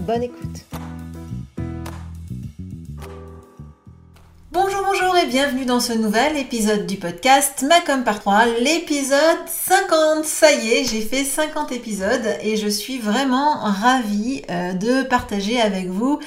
Bonne 0.00 0.22
écoute. 0.22 0.64
Bonjour, 4.52 4.82
bonjour 4.84 5.16
et 5.16 5.26
bienvenue 5.26 5.64
dans 5.64 5.80
ce 5.80 5.92
nouvel 5.92 6.36
épisode 6.36 6.86
du 6.86 6.96
podcast 6.96 7.64
Macom 7.68 8.04
par 8.04 8.20
3, 8.20 8.46
l'épisode 8.60 9.48
50. 9.48 10.24
Ça 10.24 10.52
y 10.52 10.72
est, 10.72 10.84
j'ai 10.84 11.00
fait 11.00 11.24
50 11.24 11.72
épisodes 11.72 12.36
et 12.42 12.56
je 12.56 12.68
suis 12.68 12.98
vraiment 12.98 13.54
ravie 13.60 14.42
euh, 14.50 14.72
de 14.72 15.02
partager 15.02 15.60
avec 15.60 15.88
vous 15.88 16.20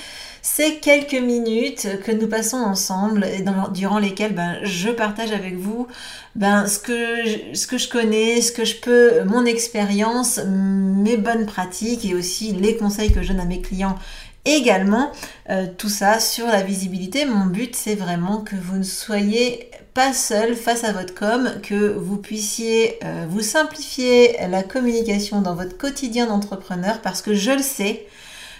ces 0.55 0.77
quelques 0.77 1.13
minutes 1.13 1.87
que 2.05 2.11
nous 2.11 2.27
passons 2.27 2.57
ensemble 2.57 3.25
et 3.25 3.43
durant 3.73 3.99
lesquelles 3.99 4.33
ben, 4.33 4.57
je 4.63 4.89
partage 4.89 5.33
avec 5.33 5.55
vous 5.57 5.87
ben, 6.35 6.65
ce, 6.67 6.79
que 6.79 7.77
je, 7.77 7.89
connais, 7.89 8.41
ce 8.41 8.53
que 8.53 8.63
je 8.63 8.77
peux, 8.77 9.23
mon 9.25 9.45
expérience, 9.45 10.39
mes 10.47 11.17
bonnes 11.17 11.45
pratiques 11.45 12.05
et 12.05 12.15
aussi 12.15 12.53
les 12.53 12.77
conseils 12.77 13.11
que 13.11 13.21
je 13.21 13.27
donne 13.27 13.41
à 13.41 13.45
mes 13.45 13.61
clients 13.61 13.97
également. 14.45 15.11
Euh, 15.49 15.67
tout 15.77 15.89
ça 15.89 16.21
sur 16.21 16.47
la 16.47 16.63
visibilité. 16.63 17.25
Mon 17.25 17.47
but, 17.47 17.75
c'est 17.75 17.95
vraiment 17.95 18.37
que 18.37 18.55
vous 18.55 18.77
ne 18.77 18.83
soyez 18.83 19.69
pas 19.93 20.13
seul 20.13 20.55
face 20.55 20.85
à 20.85 20.93
votre 20.93 21.13
com, 21.13 21.51
que 21.61 21.91
vous 21.91 22.17
puissiez 22.17 22.99
euh, 23.03 23.25
vous 23.29 23.41
simplifier 23.41 24.37
la 24.49 24.63
communication 24.63 25.41
dans 25.41 25.55
votre 25.55 25.77
quotidien 25.77 26.25
d'entrepreneur 26.25 27.01
parce 27.01 27.21
que 27.21 27.33
je 27.33 27.51
le 27.51 27.63
sais, 27.63 28.07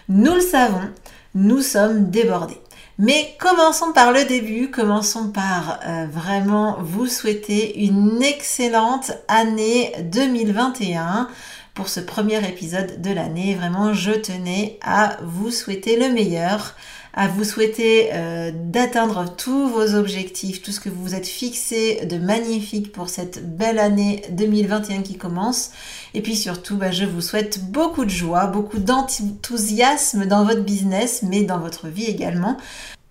nous 0.09 0.35
le 0.35 0.41
savons, 0.41 0.89
nous 1.35 1.61
sommes 1.61 2.09
débordés. 2.09 2.61
Mais 2.99 3.35
commençons 3.39 3.91
par 3.93 4.11
le 4.11 4.25
début, 4.25 4.71
commençons 4.71 5.29
par 5.29 5.79
euh, 5.85 6.07
vraiment 6.11 6.77
vous 6.79 7.05
souhaiter 7.05 7.85
une 7.85 8.23
excellente 8.23 9.11
année 9.27 9.91
2021 10.11 11.29
pour 11.75 11.89
ce 11.89 11.99
premier 11.99 12.43
épisode 12.49 12.99
de 13.01 13.11
l'année. 13.11 13.53
Vraiment, 13.53 13.93
je 13.93 14.13
tenais 14.13 14.79
à 14.83 15.17
vous 15.21 15.51
souhaiter 15.51 15.95
le 15.95 16.11
meilleur, 16.11 16.75
à 17.17 17.27
vous 17.27 17.43
souhaiter 17.43 18.09
euh, 18.13 18.51
d'atteindre 18.53 19.25
tous 19.35 19.67
vos 19.69 19.95
objectifs, 19.95 20.61
tout 20.61 20.71
ce 20.71 20.79
que 20.79 20.87
vous 20.87 21.01
vous 21.01 21.15
êtes 21.15 21.25
fixé 21.25 22.05
de 22.05 22.19
magnifique 22.19 22.91
pour 22.91 23.09
cette 23.09 23.57
belle 23.57 23.79
année 23.79 24.21
2021 24.29 25.01
qui 25.01 25.17
commence. 25.17 25.71
Et 26.13 26.21
puis 26.21 26.35
surtout, 26.35 26.77
bah, 26.77 26.91
je 26.91 27.05
vous 27.05 27.21
souhaite 27.21 27.71
beaucoup 27.71 28.05
de 28.05 28.11
joie, 28.11 28.45
beaucoup 28.45 28.77
d'enthousiasme 28.77 30.27
dans 30.27 30.45
votre 30.45 30.61
business, 30.61 31.23
mais 31.23 31.41
dans 31.41 31.57
votre 31.57 31.87
vie 31.87 32.05
également. 32.05 32.55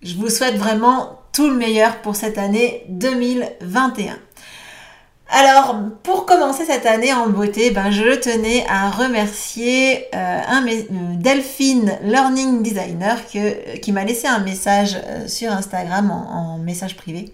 Je 0.01 0.15
vous 0.15 0.29
souhaite 0.29 0.55
vraiment 0.55 1.19
tout 1.33 1.49
le 1.49 1.57
meilleur 1.57 2.01
pour 2.01 2.15
cette 2.15 2.37
année 2.37 2.85
2021. 2.87 4.15
Alors, 5.29 5.75
pour 6.03 6.25
commencer 6.25 6.63
cette 6.63 6.85
année 6.85 7.13
en 7.13 7.27
beauté, 7.27 7.71
ben, 7.71 7.91
je 7.91 8.15
tenais 8.15 8.65
à 8.69 8.89
remercier 8.89 10.05
euh, 10.15 10.41
un, 10.47 10.65
euh, 10.65 10.83
Delphine 11.15 11.97
Learning 12.01 12.63
Designer 12.63 13.19
qui 13.25 13.91
m'a 13.91 14.05
laissé 14.05 14.27
un 14.27 14.39
message 14.39 14.95
euh, 14.95 15.27
sur 15.27 15.51
Instagram 15.51 16.11
en, 16.11 16.57
message 16.59 16.95
privé 16.95 17.33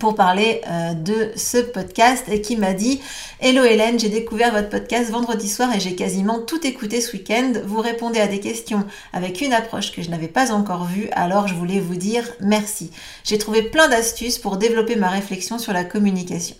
pour 0.00 0.16
parler 0.16 0.62
de 0.96 1.30
ce 1.36 1.58
podcast 1.58 2.24
et 2.28 2.40
qui 2.40 2.56
m'a 2.56 2.74
dit 2.74 3.00
Hello 3.40 3.62
Hélène, 3.62 3.98
j'ai 4.00 4.08
découvert 4.08 4.52
votre 4.52 4.68
podcast 4.68 5.10
vendredi 5.10 5.48
soir 5.48 5.74
et 5.74 5.80
j'ai 5.80 5.94
quasiment 5.94 6.40
tout 6.40 6.64
écouté 6.66 7.00
ce 7.00 7.12
week-end. 7.12 7.52
Vous 7.64 7.80
répondez 7.80 8.18
à 8.18 8.26
des 8.26 8.40
questions 8.40 8.84
avec 9.12 9.40
une 9.40 9.52
approche 9.52 9.92
que 9.92 10.02
je 10.02 10.10
n'avais 10.10 10.28
pas 10.28 10.52
encore 10.52 10.86
vue, 10.86 11.08
alors 11.12 11.46
je 11.46 11.54
voulais 11.54 11.78
vous 11.78 11.94
dire 11.94 12.24
merci. 12.40 12.90
J'ai 13.22 13.38
trouvé 13.38 13.62
plein 13.62 13.88
d'astuces 13.88 14.38
pour 14.38 14.56
développer 14.56 14.96
ma 14.96 15.08
réflexion 15.08 15.58
sur 15.58 15.72
la 15.72 15.84
communication. 15.84 16.56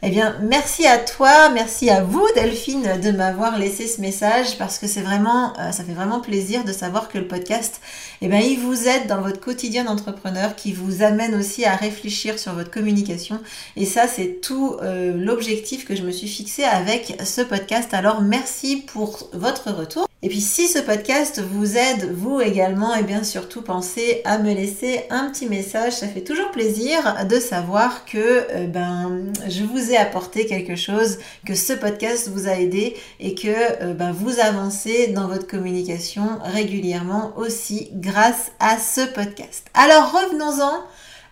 Eh 0.00 0.10
bien, 0.10 0.36
merci 0.42 0.86
à 0.86 0.96
toi, 0.96 1.48
merci 1.48 1.90
à 1.90 2.04
vous 2.04 2.24
Delphine 2.36 3.00
de 3.02 3.10
m'avoir 3.10 3.58
laissé 3.58 3.88
ce 3.88 4.00
message 4.00 4.56
parce 4.56 4.78
que 4.78 4.86
c'est 4.86 5.00
vraiment, 5.00 5.54
euh, 5.58 5.72
ça 5.72 5.82
fait 5.82 5.92
vraiment 5.92 6.20
plaisir 6.20 6.62
de 6.62 6.70
savoir 6.70 7.08
que 7.08 7.18
le 7.18 7.26
podcast, 7.26 7.80
eh 8.22 8.28
bien, 8.28 8.38
il 8.38 8.60
vous 8.60 8.86
aide 8.86 9.08
dans 9.08 9.20
votre 9.20 9.40
quotidien 9.40 9.82
d'entrepreneur, 9.82 10.54
qui 10.54 10.72
vous 10.72 11.02
amène 11.02 11.34
aussi 11.34 11.64
à 11.64 11.74
réfléchir 11.74 12.38
sur 12.38 12.52
votre 12.52 12.70
communication. 12.70 13.40
Et 13.74 13.86
ça, 13.86 14.06
c'est 14.06 14.40
tout 14.40 14.76
euh, 14.82 15.16
l'objectif 15.16 15.84
que 15.84 15.96
je 15.96 16.04
me 16.04 16.12
suis 16.12 16.28
fixé 16.28 16.62
avec 16.62 17.20
ce 17.24 17.40
podcast. 17.40 17.92
Alors, 17.92 18.22
merci 18.22 18.76
pour 18.76 19.28
votre 19.32 19.72
retour. 19.72 20.08
Et 20.20 20.28
puis 20.28 20.40
si 20.40 20.66
ce 20.66 20.80
podcast 20.80 21.40
vous 21.40 21.76
aide, 21.76 22.12
vous 22.12 22.40
également, 22.40 22.92
et 22.96 23.04
bien 23.04 23.22
surtout 23.22 23.62
pensez 23.62 24.20
à 24.24 24.38
me 24.38 24.52
laisser 24.52 25.04
un 25.10 25.30
petit 25.30 25.46
message. 25.46 25.92
Ça 25.92 26.08
fait 26.08 26.22
toujours 26.22 26.50
plaisir 26.50 27.24
de 27.30 27.38
savoir 27.38 28.04
que 28.04 28.18
euh, 28.18 28.66
ben, 28.66 29.20
je 29.48 29.62
vous 29.62 29.87
ai 29.90 29.96
apporté 29.96 30.46
quelque 30.46 30.76
chose, 30.76 31.18
que 31.46 31.54
ce 31.54 31.72
podcast 31.72 32.28
vous 32.28 32.48
a 32.48 32.52
aidé 32.52 32.96
et 33.20 33.34
que 33.34 33.48
euh, 33.48 33.94
ben, 33.94 34.12
vous 34.12 34.40
avancez 34.40 35.08
dans 35.08 35.28
votre 35.28 35.46
communication 35.46 36.38
régulièrement 36.44 37.32
aussi 37.36 37.90
grâce 37.94 38.52
à 38.60 38.78
ce 38.78 39.00
podcast. 39.12 39.66
Alors 39.74 40.12
revenons-en 40.12 40.82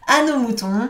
à 0.06 0.24
nos 0.24 0.38
moutons. 0.38 0.88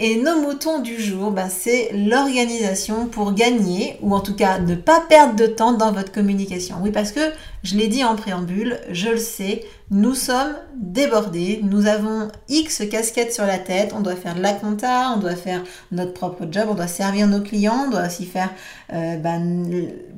Et 0.00 0.16
nos 0.16 0.40
moutons 0.40 0.78
du 0.78 1.00
jour, 1.00 1.32
ben, 1.32 1.48
c'est 1.48 1.90
l'organisation 1.92 3.06
pour 3.06 3.32
gagner, 3.32 3.96
ou 4.00 4.14
en 4.14 4.20
tout 4.20 4.36
cas 4.36 4.60
ne 4.60 4.76
pas 4.76 5.00
perdre 5.08 5.34
de 5.34 5.46
temps 5.46 5.72
dans 5.72 5.90
votre 5.90 6.12
communication. 6.12 6.76
Oui, 6.80 6.92
parce 6.92 7.10
que 7.10 7.20
je 7.64 7.76
l'ai 7.76 7.88
dit 7.88 8.04
en 8.04 8.14
préambule, 8.14 8.78
je 8.92 9.08
le 9.08 9.18
sais, 9.18 9.64
nous 9.90 10.14
sommes 10.14 10.54
débordés, 10.76 11.60
nous 11.64 11.86
avons 11.86 12.28
X 12.48 12.84
casquettes 12.88 13.32
sur 13.32 13.44
la 13.44 13.58
tête, 13.58 13.92
on 13.96 14.00
doit 14.00 14.14
faire 14.14 14.36
de 14.36 14.40
la 14.40 14.52
compta, 14.52 15.14
on 15.16 15.18
doit 15.18 15.34
faire 15.34 15.64
notre 15.90 16.12
propre 16.12 16.46
job, 16.48 16.68
on 16.70 16.74
doit 16.74 16.86
servir 16.86 17.26
nos 17.26 17.40
clients, 17.40 17.86
on 17.86 17.90
doit 17.90 18.06
aussi 18.06 18.26
faire 18.26 18.50
ben, 18.88 19.64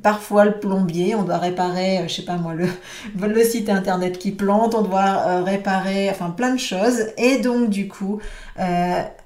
parfois 0.01 0.45
le 0.45 0.59
plombier, 0.59 1.15
on 1.15 1.23
doit 1.23 1.37
réparer, 1.37 1.99
euh, 1.99 2.07
je 2.07 2.15
sais 2.15 2.21
pas 2.23 2.37
moi, 2.37 2.53
le, 2.53 2.67
le 3.27 3.43
site 3.43 3.69
internet 3.69 4.17
qui 4.17 4.31
plante, 4.31 4.75
on 4.75 4.81
doit 4.81 5.23
euh, 5.27 5.43
réparer, 5.43 6.09
enfin 6.09 6.31
plein 6.31 6.53
de 6.53 6.59
choses. 6.59 7.07
Et 7.17 7.37
donc 7.37 7.69
du 7.69 7.87
coup, 7.87 8.19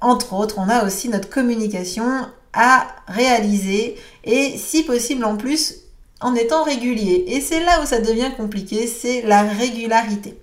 entre 0.02 0.34
autres, 0.34 0.56
on 0.58 0.70
a 0.70 0.86
aussi 0.86 1.10
notre 1.10 1.30
communication 1.30 2.28
à 2.54 2.88
réaliser 3.08 3.98
et 4.24 4.58
si 4.58 4.84
possible 4.84 5.26
en 5.26 5.36
plus 5.36 5.86
en 6.22 6.34
étant 6.36 6.64
régulier. 6.64 7.26
Et 7.28 7.42
c'est 7.42 7.60
là 7.60 7.82
où 7.82 7.86
ça 7.86 8.00
devient 8.00 8.32
compliqué, 8.36 8.88
c'est 8.88 9.22
la 9.22 9.44
régularité. 9.44 10.40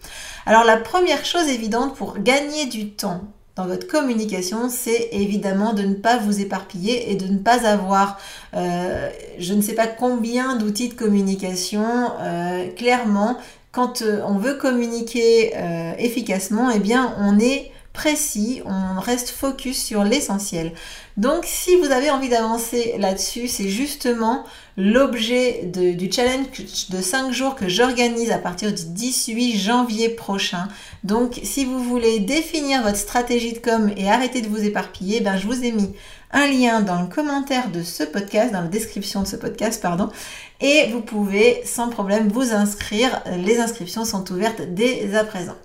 Alors 0.46 0.64
la 0.64 0.76
première 0.76 1.24
chose 1.24 1.48
évidente 1.48 1.94
pour 1.96 2.18
gagner 2.18 2.66
du 2.66 2.90
temps 2.90 3.22
dans 3.54 3.66
votre 3.66 3.86
communication, 3.86 4.68
c'est 4.70 5.10
évidemment 5.12 5.74
de 5.74 5.82
ne 5.82 5.94
pas 5.94 6.18
vous 6.18 6.40
éparpiller 6.40 7.10
et 7.10 7.16
de 7.16 7.26
ne 7.26 7.38
pas 7.38 7.66
avoir 7.66 8.18
euh, 8.54 9.10
je 9.38 9.54
ne 9.54 9.60
sais 9.60 9.74
pas 9.74 9.86
combien 9.86 10.56
d'outils 10.56 10.88
de 10.88 10.94
communication. 10.94 11.84
Euh, 12.20 12.68
clairement, 12.70 13.36
quand 13.70 14.02
euh, 14.02 14.22
on 14.26 14.38
veut 14.38 14.54
communiquer 14.54 15.52
efficacement, 15.98 16.70
eh 16.70 16.78
bien 16.78 17.14
on 17.18 17.38
est 17.38 17.70
précis, 17.92 18.62
on 18.64 19.00
reste 19.00 19.28
focus 19.30 19.82
sur 19.82 20.04
l'essentiel. 20.04 20.72
Donc 21.16 21.44
si 21.44 21.76
vous 21.76 21.90
avez 21.90 22.10
envie 22.10 22.30
d'avancer 22.30 22.94
là-dessus, 22.98 23.48
c'est 23.48 23.68
justement 23.68 24.44
l'objet 24.78 25.64
du 25.64 26.10
challenge 26.10 26.46
de 26.88 27.02
5 27.02 27.32
jours 27.32 27.54
que 27.54 27.68
j'organise 27.68 28.30
à 28.30 28.38
partir 28.38 28.72
du 28.72 28.82
18 28.86 29.58
janvier 29.58 30.08
prochain. 30.08 30.68
Donc 31.04 31.38
si 31.42 31.66
vous 31.66 31.82
voulez 31.82 32.20
définir 32.20 32.82
votre 32.82 32.96
stratégie 32.96 33.52
de 33.52 33.58
com 33.58 33.92
et 33.96 34.10
arrêter 34.10 34.40
de 34.40 34.48
vous 34.48 34.64
éparpiller, 34.64 35.20
ben, 35.20 35.36
je 35.36 35.46
vous 35.46 35.62
ai 35.62 35.72
mis 35.72 35.94
un 36.32 36.46
lien 36.46 36.80
dans 36.80 37.02
le 37.02 37.08
commentaire 37.08 37.70
de 37.70 37.82
ce 37.82 38.04
podcast, 38.04 38.52
dans 38.52 38.62
la 38.62 38.68
description 38.68 39.20
de 39.20 39.26
ce 39.26 39.36
podcast, 39.36 39.82
pardon, 39.82 40.08
et 40.62 40.88
vous 40.90 41.02
pouvez 41.02 41.60
sans 41.66 41.90
problème 41.90 42.28
vous 42.28 42.54
inscrire. 42.54 43.22
Les 43.36 43.60
inscriptions 43.60 44.06
sont 44.06 44.32
ouvertes 44.32 44.62
dès 44.70 45.14
à 45.14 45.24
présent. 45.24 45.56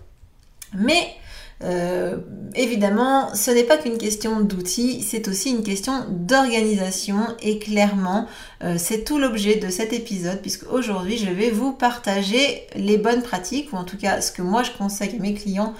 Mais 0.74 1.16
euh, 1.64 2.18
évidemment, 2.54 3.34
ce 3.34 3.50
n'est 3.50 3.64
pas 3.64 3.78
qu'une 3.78 3.98
question 3.98 4.42
d'outils, 4.42 5.02
c'est 5.02 5.28
aussi 5.28 5.50
une 5.50 5.64
question 5.64 6.06
d'organisation 6.10 7.18
et 7.42 7.58
clairement, 7.58 8.28
euh, 8.64 8.76
c'est 8.78 9.04
tout 9.04 9.18
l'objet 9.18 9.56
de 9.56 9.70
cet 9.70 9.92
épisode 9.92 10.40
puisque 10.42 10.72
aujourd'hui, 10.72 11.18
je 11.18 11.32
vais 11.32 11.50
vous 11.50 11.72
partager 11.72 12.68
les 12.76 12.98
bonnes 12.98 13.24
pratiques 13.24 13.74
ou 13.74 13.78
en 13.78 13.84
tout 13.84 13.98
cas 13.98 14.22
ce 14.22 14.32
que 14.32 14.44
moi 14.44 14.62
je 14.62 14.72
conseille 14.72 15.16
à 15.16 15.22
mes 15.22 15.34
clients 15.34 15.74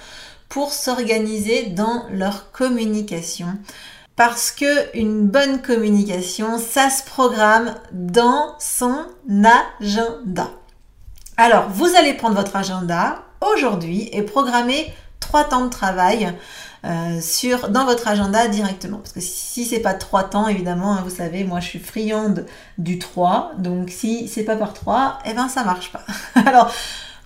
pour 0.48 0.72
s'organiser 0.72 1.66
dans 1.66 2.06
leur 2.10 2.50
communication. 2.50 3.46
Parce 4.16 4.50
que 4.50 4.96
une 4.98 5.28
bonne 5.28 5.62
communication, 5.62 6.58
ça 6.58 6.90
se 6.90 7.04
programme 7.04 7.76
dans 7.92 8.56
son 8.58 8.96
agenda. 9.28 10.50
Alors, 11.36 11.68
vous 11.68 11.86
allez 11.96 12.14
prendre 12.14 12.34
votre 12.34 12.56
agenda 12.56 13.22
aujourd'hui 13.40 14.08
et 14.12 14.22
programmer 14.22 14.92
trois 15.20 15.44
temps 15.44 15.64
de 15.64 15.70
travail 15.70 16.34
euh, 16.84 17.20
sur, 17.20 17.70
dans 17.70 17.84
votre 17.84 18.06
agenda 18.08 18.46
directement. 18.48 18.98
Parce 18.98 19.12
que 19.12 19.20
si 19.20 19.64
c'est 19.64 19.80
pas 19.80 19.94
trois 19.94 20.24
temps, 20.24 20.48
évidemment, 20.48 20.94
hein, 20.94 21.02
vous 21.04 21.14
savez, 21.14 21.44
moi 21.44 21.60
je 21.60 21.66
suis 21.66 21.78
friande 21.78 22.46
du 22.78 22.98
3. 22.98 23.52
Donc 23.58 23.90
si 23.90 24.28
c'est 24.28 24.44
pas 24.44 24.56
par 24.56 24.74
3, 24.74 25.18
eh 25.26 25.34
ben 25.34 25.48
ça 25.48 25.64
marche 25.64 25.92
pas. 25.92 26.04
Alors, 26.46 26.72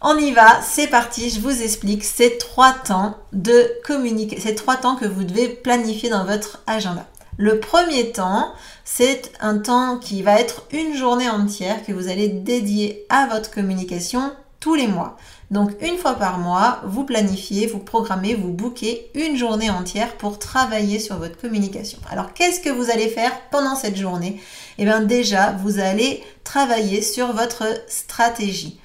on 0.00 0.16
y 0.16 0.32
va, 0.32 0.60
c'est 0.62 0.88
parti, 0.88 1.30
je 1.30 1.40
vous 1.40 1.62
explique 1.62 2.02
ces 2.02 2.36
trois 2.38 2.72
temps 2.72 3.16
de 3.32 3.70
communiquer, 3.84 4.40
ces 4.40 4.56
trois 4.56 4.76
temps 4.76 4.96
que 4.96 5.04
vous 5.04 5.22
devez 5.22 5.48
planifier 5.48 6.10
dans 6.10 6.24
votre 6.24 6.60
agenda. 6.66 7.06
Le 7.36 7.60
premier 7.60 8.10
temps, 8.10 8.52
c'est 8.84 9.32
un 9.40 9.58
temps 9.58 9.98
qui 9.98 10.22
va 10.22 10.40
être 10.40 10.66
une 10.72 10.96
journée 10.96 11.28
entière 11.28 11.84
que 11.84 11.92
vous 11.92 12.08
allez 12.08 12.28
dédier 12.28 13.06
à 13.10 13.26
votre 13.26 13.50
communication 13.52 14.32
tous 14.58 14.74
les 14.74 14.88
mois. 14.88 15.16
Donc 15.52 15.72
une 15.82 15.98
fois 15.98 16.14
par 16.14 16.38
mois, 16.38 16.80
vous 16.86 17.04
planifiez, 17.04 17.66
vous 17.66 17.78
programmez, 17.78 18.34
vous 18.34 18.52
bouquez 18.52 19.10
une 19.14 19.36
journée 19.36 19.68
entière 19.68 20.16
pour 20.16 20.38
travailler 20.38 20.98
sur 20.98 21.18
votre 21.18 21.38
communication. 21.38 21.98
Alors 22.10 22.32
qu'est-ce 22.32 22.60
que 22.60 22.70
vous 22.70 22.90
allez 22.90 23.08
faire 23.08 23.30
pendant 23.50 23.76
cette 23.76 23.96
journée? 23.96 24.40
Eh 24.78 24.84
bien 24.86 25.02
déjà, 25.02 25.52
vous 25.52 25.78
allez 25.78 26.24
travailler 26.42 27.02
sur 27.02 27.34
votre 27.34 27.64
stratégie 27.86 28.80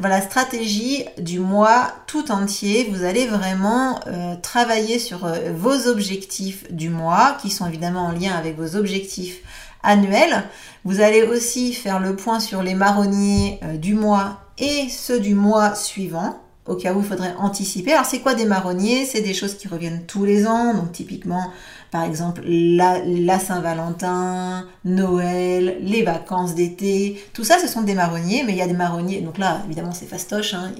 voilà, 0.00 0.20
stratégie 0.20 1.04
du 1.18 1.38
mois 1.38 1.92
tout 2.06 2.30
entier. 2.30 2.88
Vous 2.90 3.04
allez 3.04 3.26
vraiment 3.26 4.00
euh, 4.06 4.34
travailler 4.36 4.98
sur 4.98 5.26
euh, 5.26 5.52
vos 5.54 5.88
objectifs 5.88 6.72
du 6.72 6.88
mois, 6.88 7.36
qui 7.42 7.50
sont 7.50 7.66
évidemment 7.66 8.06
en 8.06 8.12
lien 8.12 8.32
avec 8.32 8.56
vos 8.56 8.76
objectifs 8.76 9.40
annuels. 9.82 10.44
Vous 10.84 11.00
allez 11.00 11.22
aussi 11.22 11.72
faire 11.72 12.00
le 12.00 12.16
point 12.16 12.40
sur 12.40 12.62
les 12.62 12.74
marronniers 12.74 13.60
euh, 13.62 13.76
du 13.76 13.94
mois 13.94 14.43
et 14.58 14.88
ceux 14.88 15.20
du 15.20 15.34
mois 15.34 15.74
suivant 15.74 16.40
au 16.66 16.76
cas 16.76 16.94
où 16.94 17.00
il 17.00 17.04
faudrait 17.04 17.34
anticiper. 17.38 17.92
Alors 17.92 18.06
c'est 18.06 18.20
quoi 18.20 18.34
des 18.34 18.46
marronniers? 18.46 19.04
C'est 19.04 19.20
des 19.20 19.34
choses 19.34 19.54
qui 19.54 19.68
reviennent 19.68 20.04
tous 20.06 20.24
les 20.24 20.46
ans, 20.46 20.74
donc 20.74 20.92
typiquement 20.92 21.50
par 21.90 22.02
exemple 22.02 22.42
la, 22.44 23.38
Saint-Valentin, 23.38 24.66
Noël, 24.84 25.76
les 25.80 26.02
vacances 26.02 26.54
d'été, 26.54 27.22
tout 27.32 27.44
ça 27.44 27.58
ce 27.58 27.68
sont 27.68 27.82
des 27.82 27.94
marronniers, 27.94 28.42
mais 28.44 28.52
il 28.52 28.58
y 28.58 28.62
a 28.62 28.66
des 28.66 28.72
marronniers, 28.72 29.20
donc 29.20 29.38
là 29.38 29.60
évidemment 29.66 29.92
c'est 29.92 30.06
fastoche, 30.06 30.54
hein, 30.54 30.72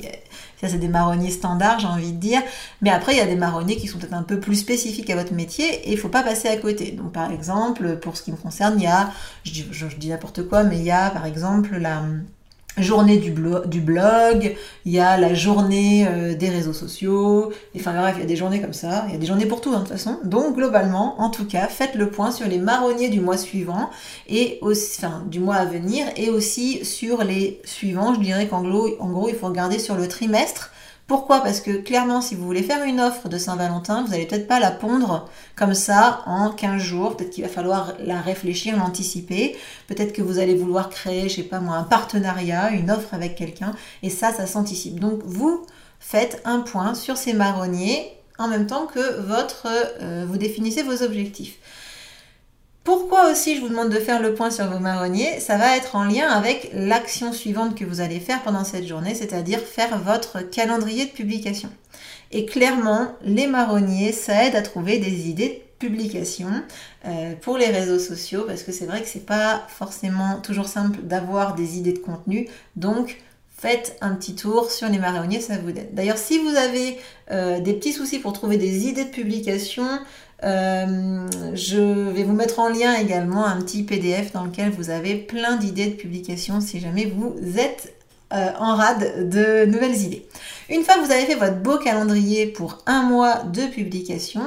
ça 0.61 0.69
c'est 0.69 0.79
des 0.79 0.89
marronniers 0.89 1.31
standards 1.31 1.79
j'ai 1.79 1.87
envie 1.87 2.13
de 2.13 2.19
dire, 2.19 2.43
mais 2.81 2.91
après 2.91 3.13
il 3.13 3.19
y 3.19 3.21
a 3.21 3.27
des 3.27 3.37
marronniers 3.37 3.77
qui 3.77 3.87
sont 3.87 3.99
peut-être 3.99 4.15
un 4.15 4.25
peu 4.25 4.41
plus 4.41 4.57
spécifiques 4.57 5.11
à 5.11 5.15
votre 5.15 5.35
métier 5.35 5.67
et 5.67 5.91
il 5.91 5.95
ne 5.95 6.01
faut 6.01 6.09
pas 6.09 6.23
passer 6.25 6.49
à 6.49 6.57
côté. 6.57 6.91
Donc 6.93 7.13
par 7.13 7.31
exemple, 7.31 7.99
pour 7.99 8.17
ce 8.17 8.23
qui 8.23 8.33
me 8.33 8.37
concerne, 8.37 8.75
il 8.79 8.85
y 8.85 8.89
a, 8.89 9.11
je 9.45 9.53
dis, 9.53 9.67
je 9.71 9.87
dis 9.87 10.09
n'importe 10.09 10.49
quoi, 10.49 10.65
mais 10.65 10.79
il 10.79 10.85
y 10.85 10.91
a 10.91 11.11
par 11.11 11.27
exemple 11.27 11.77
la 11.77 12.03
journée 12.79 13.19
du, 13.19 13.33
du, 13.67 13.81
blog, 13.81 14.57
il 14.85 14.93
y 14.93 14.99
a 14.99 15.17
la 15.17 15.35
journée 15.35 16.07
euh, 16.09 16.35
des 16.35 16.49
réseaux 16.49 16.73
sociaux, 16.73 17.53
enfin 17.77 17.93
bref, 17.93 18.15
il 18.17 18.21
y 18.21 18.25
a 18.25 18.27
des 18.27 18.37
journées 18.37 18.61
comme 18.61 18.73
ça, 18.73 19.05
il 19.09 19.13
y 19.13 19.17
a 19.17 19.19
des 19.19 19.27
journées 19.27 19.47
pour 19.47 19.61
tout 19.61 19.71
hein, 19.71 19.75
de 19.75 19.79
toute 19.81 19.93
façon. 19.93 20.19
Donc 20.25 20.57
globalement, 20.57 21.21
en 21.21 21.31
tout 21.31 21.47
cas, 21.47 21.69
faites 21.69 21.95
le 21.95 22.11
point 22.11 22.31
sur 22.31 22.49
les 22.49 22.59
marronniers 22.59 23.09
du 23.09 23.21
mois 23.21 23.37
suivant 23.37 23.91
et 24.29 24.59
aussi, 24.61 25.05
enfin 25.05 25.23
du 25.27 25.41
mois 25.41 25.57
à 25.57 25.65
venir 25.65 26.07
et 26.17 26.31
aussi 26.31 26.85
sur 26.85 27.23
les 27.23 27.61
suivants. 27.65 28.15
Je 28.15 28.21
dirais 28.21 28.49
qu'en 28.49 28.63
gros, 28.63 28.89
en 28.99 29.11
gros, 29.11 29.29
il 29.29 29.35
faut 29.35 29.47
regarder 29.47 29.79
sur 29.79 29.95
le 29.95 30.09
trimestre 30.09 30.73
pourquoi? 31.07 31.41
Parce 31.43 31.61
que 31.61 31.71
clairement, 31.83 32.23
si 32.23 32.35
vous 32.35 32.45
voulez 32.45 32.63
faire 32.63 32.83
une 32.85 32.99
offre 32.99 33.29
de 33.29 33.37
Saint-Valentin, 33.37 34.05
vous 34.05 34.13
n'allez 34.13 34.25
peut-être 34.25 34.49
pas 34.49 34.59
la 34.59 34.71
pondre 34.71 35.29
comme 35.55 35.75
ça 35.75 36.23
en 36.25 36.51
15 36.51 36.81
jours. 36.81 37.17
Peut-être 37.17 37.31
qu'il 37.31 37.45
va 37.45 37.51
falloir 37.51 37.93
la 38.01 38.23
réfléchir, 38.23 38.77
l'anticiper. 38.79 39.55
Peut-être 39.87 40.15
que 40.15 40.23
vous 40.23 40.39
allez 40.39 40.55
vouloir 40.55 40.89
créer, 40.89 41.29
je 41.29 41.37
sais 41.37 41.43
pas 41.43 41.61
moi, 41.61 41.77
un 41.77 41.83
partenariat, 41.83 42.71
une 42.71 42.91
offre 42.91 43.13
avec 43.13 43.35
quelqu'un. 43.35 43.75
Et 44.03 44.09
ça, 44.09 44.33
ça 44.33 44.47
s'anticipe. 44.47 44.99
Donc 44.99 45.21
vous 45.25 45.67
faites 46.01 46.41
un 46.47 46.61
point 46.61 46.95
sur 46.95 47.19
ces 47.19 47.35
marronniers 47.35 48.11
en 48.39 48.49
même 48.49 48.67
temps 48.67 48.87
que 48.87 49.21
votre, 49.21 49.67
euh, 50.01 50.25
vous 50.27 50.39
définissez 50.39 50.83
vos 50.83 51.03
objectifs. 51.03 51.59
Pourquoi 52.85 53.33
aussi 53.33 53.57
je 53.57 53.63
vous 53.63 53.71
demande 53.71 53.89
de 53.89 53.99
faire 53.99 54.21
le 54.21 54.35
point 54.35 54.51
sur 54.51 54.67
vos 54.67 54.79
marronniers 54.79 55.41
Ça 55.41 55.57
va 55.57 55.75
être 55.75 55.97
en 55.97 56.05
lien 56.05 56.29
avec 56.29 56.71
l'action 56.75 57.33
suivante 57.33 57.75
que 57.75 57.87
vous 57.87 58.03
allez 58.03 58.21
faire 58.21 58.43
pendant 58.43 58.63
cette 58.63 58.87
journée, 58.87 59.15
c'est-à-dire 59.15 59.61
faire 59.61 59.99
votre 59.99 60.41
calendrier 60.43 61.07
de 61.07 61.11
publication. 61.11 61.71
Et 62.31 62.45
clairement, 62.45 63.17
les 63.23 63.47
marronniers, 63.47 64.13
ça 64.13 64.45
aide 64.45 64.55
à 64.55 64.61
trouver 64.61 64.99
des 64.99 65.31
idées 65.31 65.65
de 65.81 65.87
publication 65.87 66.51
euh, 67.07 67.33
pour 67.41 67.57
les 67.57 67.69
réseaux 67.69 67.99
sociaux, 67.99 68.45
parce 68.47 68.63
que 68.63 68.71
c'est 68.71 68.85
vrai 68.85 69.01
que 69.01 69.09
c'est 69.09 69.25
pas 69.25 69.65
forcément 69.69 70.41
toujours 70.43 70.69
simple 70.69 70.99
d'avoir 71.05 71.55
des 71.55 71.79
idées 71.79 71.95
de 71.95 72.01
contenu. 72.01 72.49
Donc, 72.77 73.19
faites 73.65 73.97
un 74.03 74.15
petit 74.15 74.35
tour 74.35 74.71
sur 74.71 74.89
les 74.89 74.99
marronniers, 74.99 75.41
ça 75.41 75.55
vous 75.57 75.71
aide. 75.71 75.95
D'ailleurs, 75.95 76.19
si 76.19 76.39
vous 76.39 76.55
avez 76.55 76.99
euh, 77.31 77.61
des 77.61 77.73
petits 77.73 77.95
soucis 77.95 78.19
pour 78.19 78.35
trouver 78.35 78.59
des 78.59 78.87
idées 78.87 79.05
de 79.05 79.11
publication, 79.11 79.87
euh, 80.43 81.27
je 81.55 82.11
vais 82.11 82.25
vous 82.25 82.35
mettre 82.35 82.59
en 82.59 82.69
lien 82.69 82.95
également 82.95 83.47
un 83.47 83.57
petit 83.63 83.83
PDF 83.83 84.33
dans 84.33 84.45
lequel 84.45 84.71
vous 84.71 84.91
avez 84.91 85.15
plein 85.15 85.57
d'idées 85.57 85.87
de 85.87 85.95
publication 85.95 86.61
si 86.61 86.79
jamais 86.79 87.07
vous 87.07 87.35
êtes 87.59 87.95
euh, 88.35 88.51
en 88.59 88.77
rade 88.77 89.31
de 89.31 89.65
nouvelles 89.65 89.97
idées. 89.97 90.27
Une 90.69 90.83
fois 90.83 90.97
que 90.97 91.07
vous 91.07 91.13
avez 91.13 91.25
fait 91.25 91.35
votre 91.35 91.57
beau 91.57 91.79
calendrier 91.79 92.47
pour 92.47 92.83
un 92.85 93.05
mois 93.05 93.45
de 93.45 93.63
publication, 93.63 94.43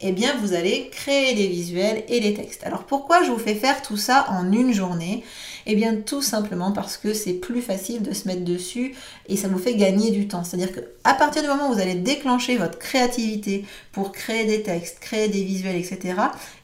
eh 0.00 0.10
bien 0.10 0.34
vous 0.40 0.54
allez 0.54 0.88
créer 0.90 1.36
les 1.36 1.46
visuels 1.46 2.02
et 2.08 2.18
les 2.18 2.34
textes. 2.34 2.64
Alors 2.64 2.82
pourquoi 2.82 3.22
je 3.22 3.30
vous 3.30 3.38
fais 3.38 3.54
faire 3.54 3.80
tout 3.82 3.96
ça 3.96 4.26
en 4.30 4.50
une 4.50 4.72
journée? 4.72 5.22
Eh 5.66 5.74
bien 5.74 5.96
tout 5.96 6.22
simplement 6.22 6.70
parce 6.70 6.96
que 6.96 7.12
c'est 7.12 7.34
plus 7.34 7.60
facile 7.60 8.02
de 8.02 8.14
se 8.14 8.28
mettre 8.28 8.44
dessus 8.44 8.94
et 9.28 9.36
ça 9.36 9.48
vous 9.48 9.58
fait 9.58 9.74
gagner 9.74 10.12
du 10.12 10.28
temps. 10.28 10.44
C'est-à-dire 10.44 10.72
qu'à 10.72 11.14
partir 11.14 11.42
du 11.42 11.48
moment 11.48 11.70
où 11.70 11.74
vous 11.74 11.80
allez 11.80 11.96
déclencher 11.96 12.56
votre 12.56 12.78
créativité 12.78 13.64
pour 13.92 14.12
créer 14.12 14.44
des 14.44 14.62
textes, 14.62 15.00
créer 15.00 15.28
des 15.28 15.42
visuels, 15.42 15.76
etc., 15.76 16.14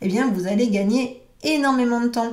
eh 0.01 0.09
bien 0.09 0.31
vous 0.31 0.47
allez 0.47 0.69
gagner 0.69 1.23
énormément 1.43 2.01
de 2.01 2.09
temps. 2.09 2.33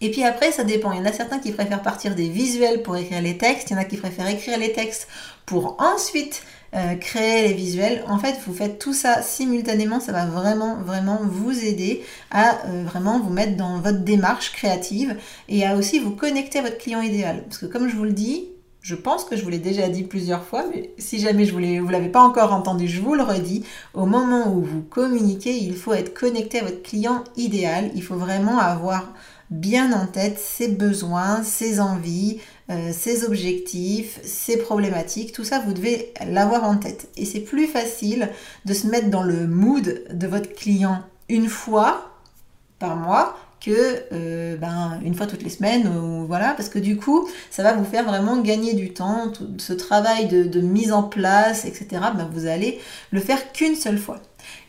Et 0.00 0.10
puis 0.10 0.24
après, 0.24 0.50
ça 0.50 0.64
dépend. 0.64 0.90
Il 0.92 0.98
y 0.98 1.00
en 1.00 1.04
a 1.04 1.12
certains 1.12 1.38
qui 1.38 1.52
préfèrent 1.52 1.82
partir 1.82 2.16
des 2.16 2.28
visuels 2.28 2.82
pour 2.82 2.96
écrire 2.96 3.22
les 3.22 3.38
textes. 3.38 3.70
Il 3.70 3.74
y 3.74 3.76
en 3.76 3.80
a 3.80 3.84
qui 3.84 3.96
préfèrent 3.96 4.28
écrire 4.28 4.58
les 4.58 4.72
textes 4.72 5.06
pour 5.46 5.76
ensuite 5.78 6.42
euh, 6.74 6.94
créer 6.94 7.48
les 7.48 7.54
visuels. 7.54 8.02
En 8.08 8.18
fait, 8.18 8.36
vous 8.46 8.54
faites 8.54 8.78
tout 8.78 8.94
ça 8.94 9.20
simultanément, 9.20 10.00
ça 10.00 10.12
va 10.12 10.24
vraiment, 10.24 10.76
vraiment 10.76 11.20
vous 11.22 11.64
aider 11.64 12.02
à 12.30 12.66
euh, 12.66 12.84
vraiment 12.84 13.20
vous 13.20 13.30
mettre 13.30 13.56
dans 13.56 13.78
votre 13.78 14.00
démarche 14.00 14.52
créative 14.52 15.16
et 15.48 15.66
à 15.66 15.76
aussi 15.76 15.98
vous 15.98 16.12
connecter 16.12 16.60
à 16.60 16.62
votre 16.62 16.78
client 16.78 17.02
idéal. 17.02 17.44
Parce 17.44 17.58
que 17.58 17.66
comme 17.66 17.88
je 17.88 17.96
vous 17.96 18.04
le 18.04 18.12
dis, 18.12 18.48
je 18.80 18.94
pense 18.94 19.24
que 19.24 19.36
je 19.36 19.44
vous 19.44 19.50
l'ai 19.50 19.58
déjà 19.58 19.88
dit 19.88 20.02
plusieurs 20.02 20.44
fois, 20.44 20.64
mais 20.74 20.90
si 20.98 21.20
jamais 21.20 21.44
je 21.44 21.52
vous 21.52 21.60
ne 21.60 21.90
l'avez 21.92 22.08
pas 22.08 22.22
encore 22.22 22.52
entendu, 22.52 22.88
je 22.88 23.00
vous 23.00 23.14
le 23.14 23.22
redis. 23.22 23.64
Au 23.94 24.06
moment 24.06 24.52
où 24.52 24.62
vous 24.62 24.82
communiquez, 24.82 25.56
il 25.56 25.76
faut 25.76 25.92
être 25.92 26.14
connecté 26.14 26.60
à 26.60 26.64
votre 26.64 26.82
client 26.82 27.22
idéal. 27.36 27.90
Il 27.94 28.02
faut 28.02 28.16
vraiment 28.16 28.58
avoir 28.58 29.12
bien 29.50 29.92
en 29.92 30.06
tête 30.06 30.38
ses 30.38 30.68
besoins, 30.68 31.42
ses 31.44 31.78
envies, 31.78 32.40
euh, 32.72 32.92
ses 32.92 33.24
objectifs, 33.24 34.18
ses 34.24 34.56
problématiques, 34.56 35.32
tout 35.32 35.44
ça, 35.44 35.60
vous 35.60 35.72
devez 35.72 36.12
l'avoir 36.26 36.64
en 36.64 36.76
tête. 36.76 37.08
Et 37.16 37.24
c'est 37.24 37.40
plus 37.40 37.66
facile 37.66 38.30
de 38.64 38.74
se 38.74 38.86
mettre 38.86 39.10
dans 39.10 39.22
le 39.22 39.46
mood 39.46 40.04
de 40.10 40.26
votre 40.26 40.52
client 40.52 41.02
une 41.28 41.48
fois 41.48 42.10
par 42.78 42.96
mois 42.96 43.36
euh, 43.70 44.56
ben, 44.56 45.00
une 45.04 45.14
fois 45.14 45.26
toutes 45.26 45.42
les 45.42 45.50
semaines, 45.50 45.86
ou, 45.88 46.26
voilà, 46.26 46.54
parce 46.54 46.68
que 46.68 46.78
du 46.78 46.96
coup, 46.96 47.28
ça 47.50 47.62
va 47.62 47.72
vous 47.74 47.84
faire 47.84 48.04
vraiment 48.04 48.40
gagner 48.40 48.74
du 48.74 48.92
temps, 48.92 49.30
tout 49.32 49.48
ce 49.58 49.72
travail 49.72 50.26
de, 50.26 50.60
mise 50.60 50.92
en 50.92 51.02
place, 51.02 51.64
etc., 51.64 51.86
ben, 52.14 52.28
vous 52.32 52.46
allez 52.46 52.80
le 53.10 53.20
faire 53.20 53.52
qu'une 53.52 53.76
seule 53.76 53.98
fois. 53.98 54.20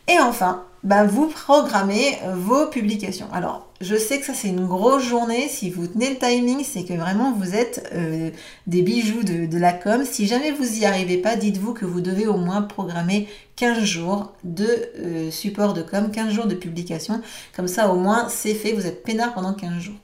Et 0.08 0.18
enfin, 0.18 0.64
ben, 0.82 1.04
vous 1.06 1.26
programmez 1.26 2.18
vos 2.34 2.66
publications. 2.66 3.26
Alors, 3.32 3.66
je 3.80 3.96
sais 3.96 4.18
que 4.18 4.26
ça 4.26 4.34
c'est 4.34 4.48
une 4.48 4.66
grosse 4.66 5.02
journée. 5.02 5.48
Si 5.48 5.70
vous 5.70 5.86
tenez 5.86 6.10
le 6.10 6.16
timing, 6.16 6.64
c'est 6.64 6.84
que 6.84 6.94
vraiment 6.94 7.32
vous 7.32 7.54
êtes 7.54 7.90
euh, 7.94 8.30
des 8.66 8.82
bijoux 8.82 9.22
de, 9.22 9.58
la 9.58 9.72
com. 9.72 10.04
Si 10.04 10.26
jamais 10.26 10.52
vous 10.52 10.64
n'y 10.64 10.86
arrivez 10.86 11.18
pas, 11.18 11.36
dites-vous 11.36 11.74
que 11.74 11.84
vous 11.84 12.00
devez 12.00 12.26
au 12.26 12.36
moins 12.36 12.62
programmer 12.62 13.28
15 13.56 13.84
jours 13.84 14.32
de 14.42 14.68
euh, 14.98 15.30
support 15.30 15.74
de 15.74 15.82
com, 15.82 16.10
15 16.10 16.32
jours 16.32 16.46
de 16.46 16.54
publication. 16.54 17.20
Comme 17.54 17.68
ça 17.68 17.92
au 17.92 17.96
moins 17.96 18.28
c'est 18.28 18.54
fait, 18.54 18.72
vous 18.72 18.86
êtes 18.86 19.02
peinard 19.04 19.34
pendant 19.34 19.54
15 19.54 19.80
jours. 19.80 19.94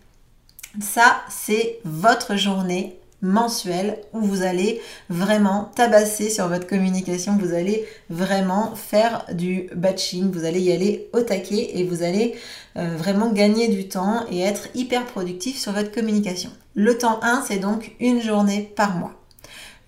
Ça, 0.81 1.23
c'est 1.29 1.81
votre 1.85 2.37
journée 2.37 2.97
mensuel 3.23 3.99
où 4.13 4.21
vous 4.21 4.43
allez 4.43 4.81
vraiment 5.11 5.71
tabasser 5.75 6.31
sur 6.31 6.49
votre 6.49 6.67
communication, 6.67 7.37
vous 7.39 7.53
allez 7.53 7.85
vraiment 8.09 8.75
faire 8.77 9.27
du 9.33 9.69
batching, 9.75 10.31
vous 10.31 10.45
allez 10.45 10.61
y 10.61 10.73
aller 10.73 11.09
au 11.13 11.21
taquet 11.21 11.73
et 11.75 11.85
vous 11.85 12.03
allez 12.03 12.35
euh, 12.77 12.97
vraiment 12.97 13.31
gagner 13.31 13.69
du 13.69 13.89
temps 13.89 14.25
et 14.31 14.41
être 14.41 14.69
hyper 14.75 15.05
productif 15.05 15.59
sur 15.59 15.73
votre 15.73 15.93
communication. 15.93 16.51
Le 16.75 16.97
temps 16.97 17.21
1, 17.23 17.45
c'est 17.47 17.59
donc 17.59 17.95
une 18.01 18.23
journée 18.23 18.73
par 18.75 18.97
mois. 18.97 19.20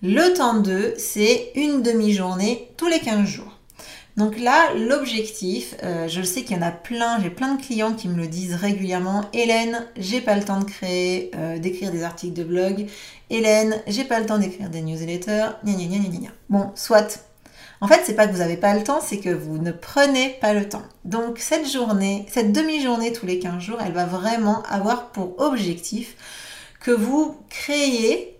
Le 0.04 0.34
temps 0.34 0.54
2, 0.54 0.94
c'est 0.98 1.52
une 1.54 1.80
demi-journée 1.80 2.72
tous 2.76 2.88
les 2.88 2.98
15 2.98 3.24
jours. 3.24 3.56
Donc 4.16 4.36
là, 4.36 4.74
l'objectif, 4.74 5.76
euh, 5.84 6.08
je 6.08 6.22
sais 6.22 6.42
qu'il 6.42 6.56
y 6.56 6.58
en 6.58 6.62
a 6.66 6.72
plein, 6.72 7.20
j'ai 7.22 7.30
plein 7.30 7.54
de 7.54 7.62
clients 7.62 7.92
qui 7.92 8.08
me 8.08 8.16
le 8.16 8.26
disent 8.26 8.56
régulièrement. 8.56 9.24
Hélène, 9.32 9.86
j'ai 9.96 10.20
pas 10.20 10.34
le 10.34 10.42
temps 10.42 10.58
de 10.58 10.64
créer, 10.64 11.30
euh, 11.36 11.60
d'écrire 11.60 11.92
des 11.92 12.02
articles 12.02 12.34
de 12.34 12.42
blog. 12.42 12.86
Hélène, 13.30 13.80
j'ai 13.86 14.02
pas 14.02 14.18
le 14.18 14.26
temps 14.26 14.38
d'écrire 14.38 14.70
des 14.70 14.82
newsletters. 14.82 15.50
Gna, 15.64 15.72
gna, 15.74 15.98
gna, 15.98 16.30
Bon, 16.50 16.72
soit. 16.74 17.20
En 17.80 17.86
fait, 17.86 18.00
c'est 18.04 18.14
pas 18.14 18.26
que 18.26 18.32
vous 18.32 18.38
n'avez 18.38 18.56
pas 18.56 18.74
le 18.74 18.82
temps, 18.82 19.00
c'est 19.00 19.18
que 19.18 19.30
vous 19.30 19.58
ne 19.58 19.70
prenez 19.70 20.30
pas 20.40 20.52
le 20.52 20.68
temps. 20.68 20.82
Donc 21.04 21.38
cette 21.38 21.70
journée, 21.70 22.26
cette 22.28 22.50
demi-journée 22.50 23.12
tous 23.12 23.26
les 23.26 23.38
15 23.38 23.62
jours, 23.62 23.78
elle 23.86 23.92
va 23.92 24.06
vraiment 24.06 24.64
avoir 24.64 25.12
pour 25.12 25.40
objectif 25.40 26.16
que 26.80 26.90
vous 26.90 27.36
créez 27.48 28.32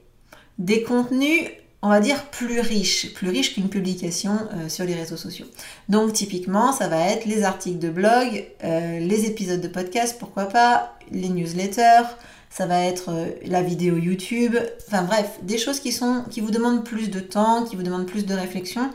des 0.59 0.83
contenus 0.83 1.49
on 1.83 1.89
va 1.89 1.99
dire 1.99 2.27
plus 2.27 2.61
riches, 2.61 3.13
plus 3.13 3.29
riches 3.29 3.55
qu'une 3.55 3.69
publication 3.69 4.39
euh, 4.55 4.69
sur 4.69 4.85
les 4.85 4.95
réseaux 4.95 5.17
sociaux. 5.17 5.47
Donc 5.89 6.13
typiquement, 6.13 6.73
ça 6.73 6.87
va 6.87 7.09
être 7.09 7.27
les 7.27 7.43
articles 7.43 7.81
de 7.81 7.91
blog, 7.91 8.47
euh, 8.63 9.01
les 9.01 9.27
épisodes 9.27 9.61
de 9.61 9.67
podcast, 9.67 10.17
pourquoi 10.19 10.45
pas, 10.45 10.97
les 11.11 11.29
newsletters, 11.29 12.07
ça 12.51 12.67
va 12.67 12.85
être 12.85 13.11
euh, 13.11 13.27
la 13.47 13.63
vidéo 13.63 13.97
YouTube, 13.97 14.57
enfin 14.87 15.03
bref, 15.03 15.41
des 15.43 15.59
choses 15.59 15.81
qui 15.81 15.91
sont 15.91 16.25
qui 16.31 16.41
vous 16.41 16.53
demandent 16.53 16.85
plus 16.85 17.11
de 17.11 17.19
temps, 17.19 17.65
qui 17.65 17.75
vous 17.75 17.83
demandent 17.83 18.07
plus 18.07 18.27
de 18.27 18.35
réflexion. 18.35 18.91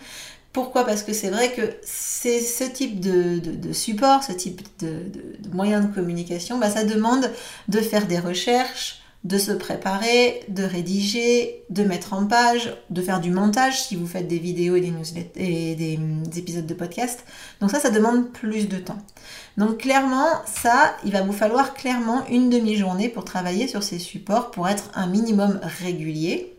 Pourquoi? 0.53 0.85
Parce 0.85 1.03
que 1.03 1.11
c'est 1.11 1.29
vrai 1.29 1.51
que 1.51 1.61
c'est 1.83 2.39
ce 2.39 2.63
type 2.63 3.01
de, 3.01 3.73
support, 3.73 4.23
ce 4.23 4.31
type 4.31 4.61
de, 4.79 5.03
de 5.39 5.49
moyen 5.53 5.81
de 5.81 5.93
communication, 5.93 6.57
bah, 6.57 6.69
ça 6.71 6.83
demande 6.83 7.29
de 7.67 7.79
faire 7.79 8.07
des 8.07 8.17
recherches, 8.17 9.01
de 9.23 9.37
se 9.37 9.51
préparer, 9.51 10.41
de 10.47 10.63
rédiger, 10.63 11.63
de 11.69 11.83
mettre 11.83 12.13
en 12.13 12.27
page, 12.27 12.73
de 12.89 13.01
faire 13.01 13.19
du 13.19 13.31
montage 13.31 13.81
si 13.81 13.95
vous 13.95 14.07
faites 14.07 14.27
des 14.27 14.39
vidéos 14.39 14.75
et 14.75 14.93
et 15.35 15.75
des, 15.75 15.99
épisodes 16.37 16.65
de 16.65 16.73
podcast. 16.73 17.25
Donc 17.59 17.71
ça, 17.71 17.79
ça 17.79 17.89
demande 17.89 18.31
plus 18.31 18.69
de 18.69 18.77
temps. 18.77 18.99
Donc 19.57 19.79
clairement, 19.79 20.29
ça, 20.45 20.95
il 21.03 21.11
va 21.11 21.21
vous 21.21 21.33
falloir 21.33 21.73
clairement 21.73 22.25
une 22.29 22.49
demi-journée 22.49 23.09
pour 23.09 23.25
travailler 23.25 23.67
sur 23.67 23.83
ces 23.83 23.99
supports 23.99 24.51
pour 24.51 24.69
être 24.69 24.91
un 24.93 25.07
minimum 25.07 25.59
régulier. 25.81 26.53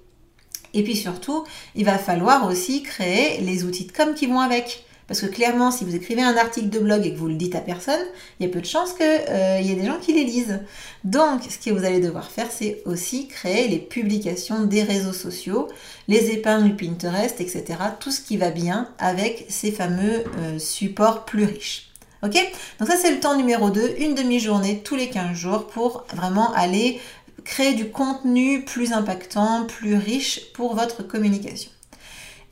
Et 0.75 0.83
puis 0.83 0.97
surtout, 0.97 1.45
il 1.75 1.85
va 1.85 1.97
falloir 1.97 2.47
aussi 2.47 2.83
créer 2.83 3.41
les 3.41 3.65
outils 3.65 3.87
de 3.87 3.93
com 3.93 4.15
qui 4.15 4.27
vont 4.27 4.41
avec. 4.41 4.85
Parce 5.09 5.23
que 5.23 5.27
clairement, 5.27 5.71
si 5.71 5.85
vous 5.85 5.97
écrivez 5.97 6.23
un 6.23 6.37
article 6.37 6.69
de 6.69 6.79
blog 6.79 7.05
et 7.05 7.15
que 7.15 7.19
vous 7.19 7.29
le 7.29 7.35
dites 7.35 7.55
à 7.55 7.61
personne, 7.61 8.01
il 8.39 8.47
y 8.47 8.49
a 8.49 8.53
peu 8.53 8.61
de 8.61 8.67
chances 8.67 8.93
qu'il 8.93 9.07
euh, 9.07 9.59
y 9.61 9.73
ait 9.73 9.75
des 9.75 9.87
gens 9.87 9.99
qui 9.99 10.13
les 10.13 10.25
lisent. 10.25 10.61
Donc, 11.03 11.41
ce 11.49 11.59
que 11.59 11.75
vous 11.75 11.85
allez 11.85 11.99
devoir 11.99 12.31
faire, 12.31 12.49
c'est 12.51 12.83
aussi 12.85 13.27
créer 13.27 13.69
les 13.69 13.79
publications 13.79 14.65
des 14.65 14.83
réseaux 14.83 15.15
sociaux, 15.15 15.69
les 16.09 16.31
épingles 16.31 16.77
Pinterest, 16.77 17.41
etc. 17.41 17.65
Tout 17.99 18.11
ce 18.11 18.21
qui 18.21 18.37
va 18.37 18.51
bien 18.51 18.91
avec 18.99 19.47
ces 19.49 19.73
fameux 19.73 20.25
euh, 20.41 20.59
supports 20.59 21.25
plus 21.25 21.45
riches. 21.45 21.89
Ok? 22.23 22.37
Donc 22.79 22.89
ça, 22.89 22.97
c'est 23.01 23.13
le 23.13 23.21
temps 23.21 23.37
numéro 23.37 23.71
2, 23.71 23.95
une 24.01 24.15
demi-journée 24.15 24.83
tous 24.85 24.97
les 24.97 25.09
15 25.09 25.35
jours 25.35 25.69
pour 25.69 26.05
vraiment 26.13 26.53
aller 26.53 27.01
créer 27.45 27.73
du 27.73 27.89
contenu 27.89 28.63
plus 28.65 28.93
impactant, 28.93 29.65
plus 29.65 29.95
riche 29.95 30.53
pour 30.53 30.75
votre 30.75 31.03
communication. 31.03 31.71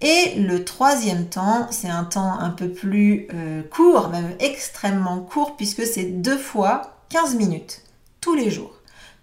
Et 0.01 0.35
le 0.37 0.65
troisième 0.65 1.27
temps, 1.27 1.69
c'est 1.71 1.89
un 1.89 2.05
temps 2.05 2.39
un 2.39 2.51
peu 2.51 2.71
plus 2.71 3.29
euh, 3.33 3.63
court, 3.63 4.09
même 4.09 4.35
extrêmement 4.41 5.21
court, 5.21 5.57
puisque 5.57 5.87
c'est 5.87 6.05
deux 6.05 6.37
fois 6.37 7.01
15 7.09 7.37
minutes, 7.37 7.83
tous 8.21 8.35
les 8.35 8.51
jours. 8.51 8.75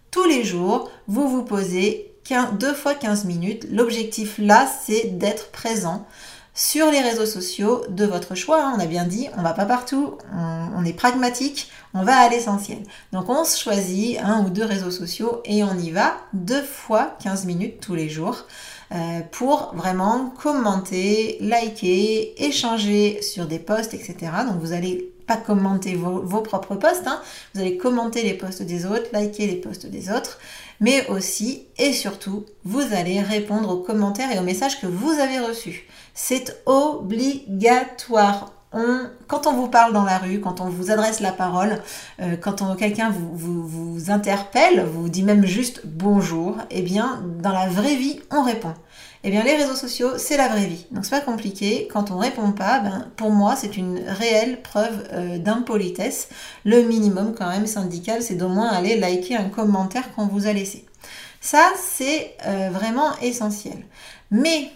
Tous 0.10 0.26
les 0.26 0.44
jours, 0.44 0.92
vous 1.08 1.28
vous 1.28 1.44
posez 1.44 2.14
deux 2.54 2.74
fois 2.74 2.94
15 2.96 3.26
minutes. 3.26 3.68
L'objectif 3.72 4.38
là, 4.38 4.68
c'est 4.86 5.18
d'être 5.18 5.52
présent 5.52 6.06
sur 6.54 6.92
les 6.92 7.02
réseaux 7.02 7.26
sociaux 7.26 7.84
de 7.90 8.06
votre 8.06 8.36
choix. 8.36 8.64
Hein. 8.64 8.74
On 8.76 8.80
a 8.80 8.86
bien 8.86 9.06
dit, 9.06 9.28
on 9.38 9.42
va 9.42 9.54
pas 9.54 9.66
partout, 9.66 10.18
on, 10.32 10.86
est 10.86 10.94
pragmatique, 10.94 11.72
on 11.94 12.04
va 12.04 12.16
à 12.18 12.30
l'essentiel. 12.30 12.80
Donc 13.12 13.30
on 13.30 13.44
se 13.44 13.60
choisit 13.60 14.20
un 14.20 14.44
ou 14.44 14.50
deux 14.50 14.66
réseaux 14.66 14.92
sociaux 14.92 15.42
et 15.46 15.64
on 15.64 15.78
y 15.78 15.92
va 15.92 16.16
deux 16.34 16.62
fois 16.62 17.16
15 17.24 17.46
minutes 17.46 17.80
tous 17.80 17.96
les 17.96 18.10
jours. 18.10 18.46
Euh, 18.92 19.22
pour 19.32 19.74
vraiment 19.74 20.32
commenter, 20.42 21.38
liker, 21.42 22.36
échanger 22.46 23.24
sur 23.24 23.48
des 23.48 23.58
posts, 23.58 23.96
etc. 23.96 24.16
Donc 24.48 24.60
vous 24.60 24.72
allez 24.72 25.14
pas 25.26 25.38
commenter 25.38 25.96
vos, 25.96 26.42
propres 26.42 26.76
posts, 26.76 27.08
hein. 27.08 27.20
vous 27.54 27.62
allez 27.62 27.78
commenter 27.78 28.22
les 28.24 28.34
posts 28.34 28.62
des 28.62 28.86
autres, 28.86 29.08
liker 29.14 29.48
les 29.48 29.56
posts 29.56 29.88
des 29.88 30.12
autres, 30.12 30.38
mais 30.80 31.08
aussi 31.08 31.68
et 31.78 31.94
surtout, 31.94 32.46
vous 32.64 32.94
allez 32.94 33.22
répondre 33.22 33.70
aux 33.70 33.82
commentaires 33.82 34.32
et 34.32 34.40
aux 34.40 34.44
messages 34.44 34.80
que 34.80 34.88
vous 34.88 35.12
avez 35.12 35.40
reçus. 35.40 35.88
C'est 36.14 36.62
obligatoire 36.66 38.52
quand 39.28 39.48
on 39.48 39.54
vous 39.54 39.68
parle 39.68 39.94
dans 39.94 40.04
la 40.04 40.18
rue, 40.18 40.40
quand 40.40 40.62
on 40.62 40.70
vous 40.70 40.92
adresse 40.92 41.20
la 41.20 41.32
parole, 41.32 41.82
euh, 42.22 42.36
quand 42.36 42.76
quelqu'un 42.76 43.12
vous, 43.12 44.12
interpelle, 44.12 44.86
vous 44.86 45.10
dit 45.10 45.24
même 45.24 45.46
juste 45.46 45.82
bonjour, 45.86 46.58
eh 46.72 46.82
bien, 46.82 47.24
dans 47.40 47.52
la 47.52 47.68
vraie 47.68 47.96
vie, 47.96 48.22
on 48.32 48.44
répond. 48.44 48.74
Eh 49.24 49.32
bien, 49.32 49.44
les 49.44 49.56
réseaux 49.56 49.76
sociaux, 49.76 50.18
c'est 50.18 50.36
la 50.36 50.50
vraie 50.50 50.66
vie. 50.66 50.86
Donc, 50.92 51.06
c'est 51.06 51.12
pas 51.12 51.22
compliqué. 51.22 51.88
Quand 51.92 52.12
on 52.12 52.18
répond 52.18 52.52
pas, 52.52 52.80
ben, 52.80 53.08
pour 53.16 53.32
moi, 53.32 53.56
c'est 53.56 53.78
une 53.78 54.00
réelle 54.06 54.62
preuve 54.62 55.08
euh, 55.14 55.38
d'impolitesse. 55.38 56.28
Le 56.66 56.82
minimum, 56.82 57.34
quand 57.34 57.48
même, 57.48 57.66
syndical, 57.66 58.22
c'est 58.22 58.36
d'au 58.36 58.50
moins 58.50 58.68
aller 58.68 59.00
liker 59.00 59.38
un 59.38 59.48
commentaire 59.48 60.14
qu'on 60.14 60.28
vous 60.28 60.48
a 60.48 60.52
laissé. 60.52 60.86
Ça, 61.40 61.64
c'est 61.78 62.36
euh, 62.46 62.70
vraiment 62.72 63.18
essentiel. 63.22 63.86
Mais 64.30 64.72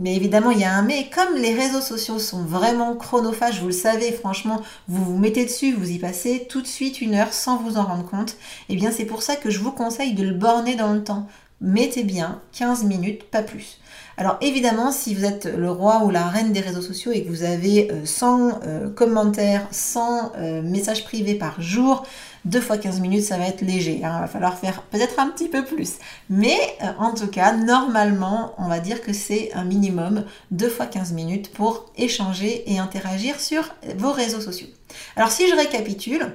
mais 0.00 0.16
évidemment, 0.16 0.50
il 0.50 0.58
y 0.58 0.64
a 0.64 0.74
un 0.74 0.82
mais. 0.82 1.08
Comme 1.14 1.36
les 1.36 1.54
réseaux 1.54 1.82
sociaux 1.82 2.18
sont 2.18 2.42
vraiment 2.42 2.96
chronophages, 2.96 3.60
vous 3.60 3.66
le 3.66 3.72
savez, 3.72 4.12
franchement, 4.12 4.62
vous 4.88 5.04
vous 5.04 5.18
mettez 5.18 5.44
dessus, 5.44 5.74
vous 5.74 5.90
y 5.90 5.98
passez 5.98 6.46
tout 6.48 6.62
de 6.62 6.66
suite 6.66 7.02
une 7.02 7.14
heure 7.14 7.34
sans 7.34 7.58
vous 7.58 7.76
en 7.76 7.84
rendre 7.84 8.08
compte. 8.08 8.36
Eh 8.70 8.76
bien, 8.76 8.90
c'est 8.90 9.04
pour 9.04 9.22
ça 9.22 9.36
que 9.36 9.50
je 9.50 9.60
vous 9.60 9.72
conseille 9.72 10.14
de 10.14 10.24
le 10.24 10.32
borner 10.32 10.74
dans 10.74 10.94
le 10.94 11.04
temps. 11.04 11.28
Mettez 11.60 12.02
bien 12.02 12.40
15 12.52 12.84
minutes, 12.84 13.24
pas 13.24 13.42
plus. 13.42 13.78
Alors 14.16 14.38
évidemment, 14.40 14.92
si 14.92 15.14
vous 15.14 15.24
êtes 15.24 15.44
le 15.44 15.70
roi 15.70 16.04
ou 16.04 16.10
la 16.10 16.26
reine 16.26 16.52
des 16.52 16.60
réseaux 16.60 16.80
sociaux 16.80 17.12
et 17.12 17.22
que 17.22 17.28
vous 17.28 17.42
avez 17.42 17.90
100 18.04 18.48
euh, 18.48 18.52
euh, 18.66 18.90
commentaires, 18.90 19.66
100 19.70 20.32
euh, 20.36 20.62
messages 20.62 21.04
privés 21.04 21.34
par 21.34 21.60
jour, 21.60 22.04
2 22.44 22.60
fois 22.60 22.78
15 22.78 23.00
minutes, 23.00 23.24
ça 23.24 23.38
va 23.38 23.46
être 23.46 23.60
léger. 23.60 24.00
Hein. 24.04 24.14
Il 24.16 24.20
va 24.20 24.26
falloir 24.26 24.58
faire 24.58 24.82
peut-être 24.82 25.18
un 25.18 25.28
petit 25.28 25.48
peu 25.48 25.64
plus. 25.64 25.94
Mais 26.28 26.58
en 26.98 27.14
tout 27.14 27.26
cas, 27.26 27.54
normalement, 27.54 28.54
on 28.58 28.68
va 28.68 28.80
dire 28.80 29.02
que 29.02 29.12
c'est 29.12 29.52
un 29.54 29.64
minimum 29.64 30.24
2 30.50 30.68
fois 30.68 30.86
15 30.86 31.12
minutes 31.12 31.52
pour 31.52 31.90
échanger 31.96 32.70
et 32.72 32.78
interagir 32.78 33.40
sur 33.40 33.74
vos 33.96 34.12
réseaux 34.12 34.40
sociaux. 34.40 34.68
Alors 35.16 35.30
si 35.30 35.48
je 35.48 35.54
récapitule, 35.54 36.34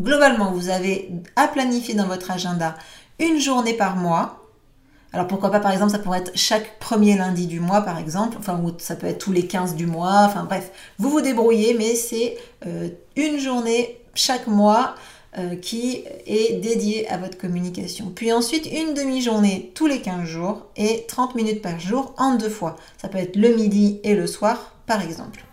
globalement, 0.00 0.52
vous 0.52 0.68
avez 0.68 1.10
à 1.36 1.48
planifier 1.48 1.94
dans 1.94 2.06
votre 2.06 2.30
agenda 2.30 2.74
une 3.18 3.38
journée 3.38 3.74
par 3.74 3.96
mois 3.96 4.38
alors 5.12 5.26
pourquoi 5.26 5.50
pas 5.50 5.60
par 5.60 5.72
exemple 5.72 5.92
ça 5.92 5.98
pourrait 5.98 6.20
être 6.20 6.32
chaque 6.34 6.78
premier 6.78 7.16
lundi 7.16 7.46
du 7.46 7.60
mois 7.60 7.82
par 7.82 7.98
exemple, 7.98 8.36
enfin 8.38 8.58
ou 8.62 8.72
ça 8.78 8.96
peut 8.96 9.06
être 9.06 9.18
tous 9.18 9.32
les 9.32 9.46
15 9.46 9.74
du 9.74 9.86
mois, 9.86 10.24
enfin 10.24 10.44
bref, 10.44 10.70
vous 10.98 11.10
vous 11.10 11.20
débrouillez 11.20 11.74
mais 11.74 11.94
c'est 11.94 12.38
euh, 12.66 12.88
une 13.16 13.38
journée 13.38 14.00
chaque 14.14 14.46
mois 14.46 14.94
euh, 15.38 15.56
qui 15.56 16.04
est 16.26 16.60
dédiée 16.60 17.08
à 17.08 17.16
votre 17.16 17.38
communication. 17.38 18.12
Puis 18.14 18.32
ensuite 18.32 18.66
une 18.66 18.94
demi-journée 18.94 19.72
tous 19.74 19.86
les 19.86 20.00
15 20.00 20.24
jours 20.24 20.66
et 20.76 21.04
30 21.08 21.34
minutes 21.34 21.62
par 21.62 21.80
jour 21.80 22.14
en 22.18 22.34
deux 22.34 22.50
fois. 22.50 22.76
Ça 23.00 23.08
peut 23.08 23.18
être 23.18 23.36
le 23.36 23.54
midi 23.54 24.00
et 24.04 24.14
le 24.14 24.26
soir 24.26 24.74
par 24.86 25.02
exemple. 25.02 25.44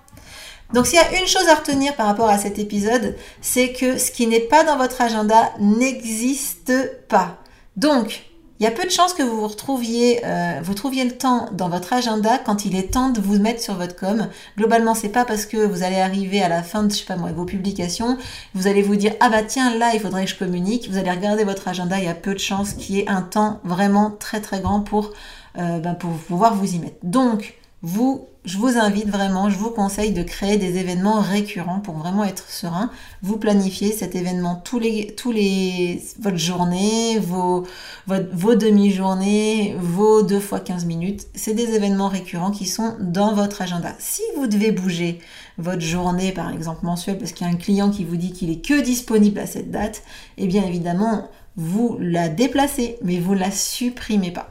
Donc 0.73 0.85
s'il 0.85 0.97
y 0.97 1.01
a 1.01 1.19
une 1.19 1.27
chose 1.27 1.47
à 1.47 1.55
retenir 1.55 1.95
par 1.95 2.07
rapport 2.07 2.29
à 2.29 2.37
cet 2.37 2.59
épisode, 2.59 3.15
c'est 3.41 3.73
que 3.73 3.97
ce 3.97 4.11
qui 4.11 4.27
n'est 4.27 4.39
pas 4.41 4.63
dans 4.63 4.77
votre 4.77 5.01
agenda 5.01 5.51
n'existe 5.59 6.73
pas. 7.07 7.37
Donc, 7.75 8.28
il 8.59 8.63
y 8.63 8.67
a 8.67 8.71
peu 8.71 8.83
de 8.83 8.89
chances 8.89 9.13
que 9.13 9.23
vous 9.23 9.37
vous 9.39 9.47
retrouviez, 9.47 10.21
euh, 10.25 10.59
vous 10.61 10.73
trouviez 10.73 11.05
le 11.05 11.17
temps 11.17 11.47
dans 11.53 11.69
votre 11.69 11.93
agenda 11.93 12.37
quand 12.37 12.65
il 12.65 12.75
est 12.75 12.91
temps 12.91 13.09
de 13.09 13.21
vous 13.21 13.39
mettre 13.39 13.61
sur 13.61 13.75
votre 13.75 13.95
com. 13.95 14.27
Globalement, 14.57 14.95
c'est 14.95 15.09
pas 15.09 15.23
parce 15.23 15.45
que 15.45 15.57
vous 15.57 15.83
allez 15.83 15.99
arriver 15.99 16.41
à 16.41 16.49
la 16.49 16.61
fin 16.61 16.83
de, 16.83 16.91
je 16.91 16.97
sais 16.97 17.05
pas 17.05 17.15
moi, 17.15 17.31
vos 17.31 17.45
publications, 17.45 18.17
vous 18.55 18.67
allez 18.67 18.81
vous 18.81 18.97
dire 18.97 19.13
ah 19.21 19.29
bah 19.29 19.43
tiens 19.43 19.75
là 19.77 19.91
il 19.93 19.99
faudrait 19.99 20.25
que 20.25 20.31
je 20.31 20.37
communique. 20.37 20.89
Vous 20.89 20.97
allez 20.97 21.11
regarder 21.11 21.45
votre 21.45 21.67
agenda, 21.67 21.99
il 21.99 22.05
y 22.05 22.09
a 22.09 22.15
peu 22.15 22.33
de 22.33 22.39
chances 22.39 22.73
qu'il 22.73 22.95
y 22.95 22.99
ait 22.99 23.09
un 23.09 23.21
temps 23.21 23.59
vraiment 23.63 24.11
très 24.11 24.41
très 24.41 24.59
grand 24.59 24.81
pour 24.81 25.11
euh, 25.57 25.79
ben, 25.79 25.95
pour 25.95 26.11
pouvoir 26.11 26.55
vous 26.55 26.75
y 26.75 26.79
mettre. 26.79 26.97
Donc 27.03 27.58
vous, 27.81 28.27
je 28.43 28.57
vous 28.57 28.77
invite 28.77 29.07
vraiment, 29.07 29.49
je 29.49 29.57
vous 29.57 29.69
conseille 29.69 30.11
de 30.11 30.21
créer 30.21 30.57
des 30.57 30.77
événements 30.77 31.21
récurrents 31.21 31.79
pour 31.79 31.95
vraiment 31.95 32.25
être 32.25 32.49
serein. 32.49 32.91
Vous 33.21 33.37
planifiez 33.37 33.93
cet 33.93 34.15
événement 34.15 34.55
tous 34.55 34.79
les, 34.79 35.15
tous 35.15 35.31
les, 35.31 36.01
votre 36.19 36.37
journée, 36.37 37.19
vos, 37.19 37.65
vos 38.05 38.55
demi-journées, 38.55 39.77
vos 39.79 40.23
deux 40.23 40.41
fois 40.41 40.59
15 40.59 40.85
minutes. 40.85 41.27
C'est 41.35 41.53
des 41.53 41.73
événements 41.73 42.09
récurrents 42.09 42.51
qui 42.51 42.65
sont 42.65 42.97
dans 42.99 43.33
votre 43.33 43.61
agenda. 43.61 43.93
Si 43.97 44.23
vous 44.35 44.47
devez 44.47 44.71
bouger 44.71 45.19
votre 45.57 45.81
journée, 45.81 46.33
par 46.33 46.51
exemple 46.51 46.85
mensuelle, 46.85 47.17
parce 47.17 47.31
qu'il 47.31 47.47
y 47.47 47.49
a 47.49 47.53
un 47.53 47.57
client 47.57 47.91
qui 47.91 48.03
vous 48.03 48.17
dit 48.17 48.33
qu'il 48.33 48.49
est 48.49 48.65
que 48.65 48.81
disponible 48.81 49.39
à 49.39 49.47
cette 49.47 49.71
date, 49.71 50.03
eh 50.37 50.47
bien 50.47 50.65
évidemment, 50.65 51.29
vous 51.55 51.97
la 52.01 52.27
déplacez, 52.27 52.97
mais 53.03 53.19
vous 53.19 53.35
la 53.35 53.51
supprimez 53.51 54.31
pas. 54.31 54.49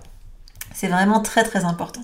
C'est 0.75 0.89
vraiment 0.89 1.21
très 1.21 1.45
très 1.45 1.65
important. 1.65 2.03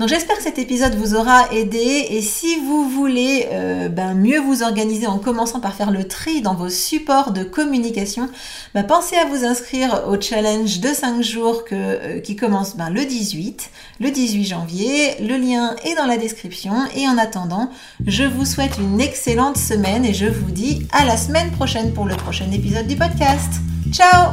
Donc 0.00 0.08
j'espère 0.08 0.38
que 0.38 0.42
cet 0.42 0.58
épisode 0.58 0.94
vous 0.94 1.14
aura 1.14 1.52
aidé 1.52 2.06
et 2.08 2.22
si 2.22 2.56
vous 2.56 2.88
voulez 2.88 3.46
euh, 3.52 3.90
ben, 3.90 4.14
mieux 4.14 4.40
vous 4.40 4.62
organiser 4.62 5.06
en 5.06 5.18
commençant 5.18 5.60
par 5.60 5.74
faire 5.74 5.90
le 5.90 6.08
tri 6.08 6.40
dans 6.40 6.54
vos 6.54 6.70
supports 6.70 7.32
de 7.32 7.44
communication, 7.44 8.30
ben, 8.74 8.82
pensez 8.82 9.14
à 9.16 9.26
vous 9.26 9.44
inscrire 9.44 10.04
au 10.08 10.18
challenge 10.18 10.80
de 10.80 10.88
5 10.88 11.20
jours 11.20 11.66
que, 11.66 11.74
euh, 11.74 12.20
qui 12.20 12.34
commence 12.34 12.78
ben, 12.78 12.88
le 12.88 13.04
18, 13.04 13.70
le 14.00 14.10
18 14.10 14.44
janvier. 14.46 15.16
Le 15.20 15.36
lien 15.36 15.76
est 15.84 15.96
dans 15.96 16.06
la 16.06 16.16
description 16.16 16.72
et 16.96 17.06
en 17.06 17.18
attendant, 17.18 17.68
je 18.06 18.24
vous 18.24 18.46
souhaite 18.46 18.78
une 18.78 19.02
excellente 19.02 19.58
semaine 19.58 20.06
et 20.06 20.14
je 20.14 20.24
vous 20.24 20.50
dis 20.50 20.86
à 20.92 21.04
la 21.04 21.18
semaine 21.18 21.50
prochaine 21.50 21.92
pour 21.92 22.06
le 22.06 22.16
prochain 22.16 22.50
épisode 22.52 22.86
du 22.86 22.96
podcast. 22.96 23.52
Ciao 23.92 24.30